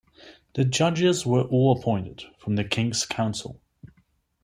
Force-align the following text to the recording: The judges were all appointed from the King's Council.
The 0.55 0.65
judges 0.65 1.27
were 1.27 1.43
all 1.43 1.77
appointed 1.77 2.23
from 2.39 2.55
the 2.55 2.63
King's 2.63 3.05
Council. 3.05 3.61